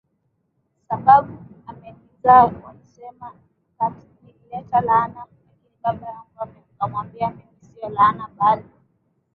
sababu 0.87 1.37
amenizaa 1.67 2.43
walisema 2.63 3.33
nilileta 4.21 4.81
laana 4.81 5.15
lakini 5.25 5.69
baba 5.83 6.07
yangu 6.07 6.53
akawaambia 6.79 7.29
mimi 7.29 7.51
sio 7.61 7.89
laana 7.89 8.27
bali 8.37 8.63